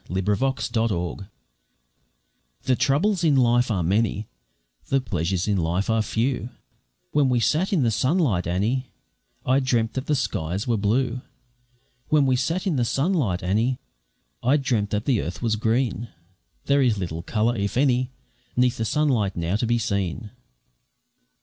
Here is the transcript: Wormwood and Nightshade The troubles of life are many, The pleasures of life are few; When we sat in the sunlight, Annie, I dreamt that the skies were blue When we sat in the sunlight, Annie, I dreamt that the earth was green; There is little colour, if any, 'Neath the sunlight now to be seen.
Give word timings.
Wormwood 0.09 0.41
and 0.41 0.75
Nightshade 0.75 1.29
The 2.63 2.75
troubles 2.75 3.23
of 3.23 3.37
life 3.37 3.69
are 3.69 3.83
many, 3.83 4.27
The 4.87 4.99
pleasures 4.99 5.47
of 5.47 5.59
life 5.59 5.91
are 5.91 6.01
few; 6.01 6.49
When 7.11 7.29
we 7.29 7.39
sat 7.39 7.71
in 7.71 7.83
the 7.83 7.91
sunlight, 7.91 8.47
Annie, 8.47 8.87
I 9.45 9.59
dreamt 9.59 9.93
that 9.93 10.07
the 10.07 10.15
skies 10.15 10.67
were 10.67 10.75
blue 10.75 11.21
When 12.07 12.25
we 12.25 12.35
sat 12.35 12.65
in 12.65 12.77
the 12.77 12.83
sunlight, 12.83 13.43
Annie, 13.43 13.79
I 14.41 14.57
dreamt 14.57 14.89
that 14.89 15.05
the 15.05 15.21
earth 15.21 15.43
was 15.43 15.55
green; 15.55 16.09
There 16.65 16.81
is 16.81 16.97
little 16.97 17.21
colour, 17.21 17.55
if 17.55 17.77
any, 17.77 18.09
'Neath 18.57 18.77
the 18.77 18.85
sunlight 18.85 19.35
now 19.35 19.55
to 19.55 19.67
be 19.67 19.77
seen. 19.77 20.31